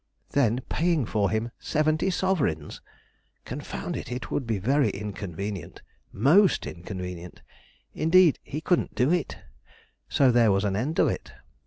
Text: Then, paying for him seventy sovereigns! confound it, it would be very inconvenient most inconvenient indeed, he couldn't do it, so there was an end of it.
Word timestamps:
Then, 0.31 0.61
paying 0.67 1.05
for 1.05 1.29
him 1.29 1.51
seventy 1.59 2.09
sovereigns! 2.09 2.81
confound 3.45 3.95
it, 3.95 4.11
it 4.11 4.31
would 4.31 4.47
be 4.47 4.57
very 4.57 4.89
inconvenient 4.89 5.83
most 6.11 6.65
inconvenient 6.65 7.43
indeed, 7.93 8.39
he 8.41 8.61
couldn't 8.61 8.95
do 8.95 9.11
it, 9.11 9.37
so 10.09 10.31
there 10.31 10.51
was 10.51 10.63
an 10.65 10.75
end 10.75 10.97
of 10.97 11.07
it. 11.07 11.33